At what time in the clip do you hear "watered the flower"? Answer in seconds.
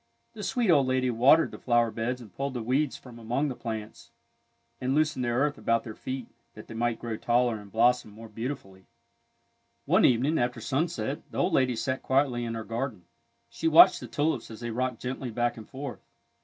1.11-1.91